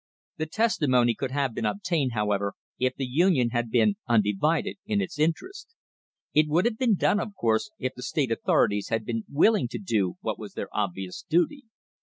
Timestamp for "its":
4.99-5.19